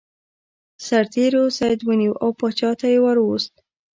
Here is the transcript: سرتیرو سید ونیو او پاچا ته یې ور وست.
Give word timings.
سرتیرو 0.87 1.43
سید 1.57 1.79
ونیو 1.87 2.13
او 2.23 2.29
پاچا 2.39 2.69
ته 2.79 2.85
یې 2.93 2.99
ور 3.03 3.17
وست. 3.21 3.53